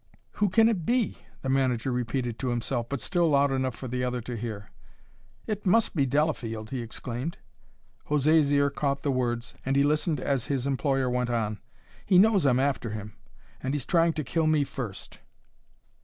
[0.41, 4.03] "Who can it be?" the manager repeated, to himself, but still loud enough for the
[4.03, 4.71] other to hear.
[5.45, 7.37] "It must be Delafield!" he exclaimed.
[8.09, 11.59] José's ear caught the words, and he listened as his employer went on:
[12.03, 13.13] "He knows I'm after him,
[13.61, 15.19] and he's trying to kill me first.